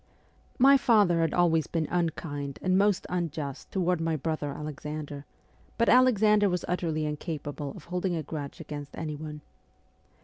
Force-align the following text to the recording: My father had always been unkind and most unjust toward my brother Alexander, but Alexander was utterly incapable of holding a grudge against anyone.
My 0.57 0.77
father 0.77 1.19
had 1.21 1.31
always 1.31 1.67
been 1.67 1.87
unkind 1.91 2.57
and 2.63 2.75
most 2.75 3.05
unjust 3.07 3.69
toward 3.71 4.01
my 4.01 4.15
brother 4.15 4.51
Alexander, 4.51 5.25
but 5.77 5.89
Alexander 5.89 6.49
was 6.49 6.65
utterly 6.67 7.05
incapable 7.05 7.71
of 7.75 7.83
holding 7.83 8.15
a 8.15 8.23
grudge 8.23 8.59
against 8.59 8.97
anyone. 8.97 9.41